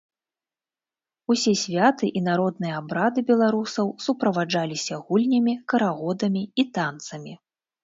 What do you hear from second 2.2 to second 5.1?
і народныя абрады беларусаў суправаджаліся